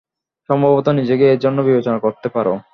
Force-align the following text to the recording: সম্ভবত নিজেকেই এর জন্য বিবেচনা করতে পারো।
সম্ভবত 0.49 0.87
নিজেকেই 0.99 1.31
এর 1.33 1.39
জন্য 1.43 1.57
বিবেচনা 1.67 1.97
করতে 2.05 2.27
পারো। 2.35 2.53